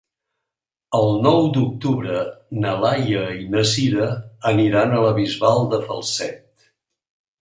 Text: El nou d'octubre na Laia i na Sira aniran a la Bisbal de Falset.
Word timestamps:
El 0.99 1.11
nou 1.25 1.49
d'octubre 1.57 2.23
na 2.63 2.73
Laia 2.85 3.21
i 3.43 3.45
na 3.57 3.63
Sira 3.75 4.09
aniran 4.53 4.97
a 4.97 5.03
la 5.05 5.13
Bisbal 5.21 5.63
de 5.75 5.85
Falset. 5.91 6.71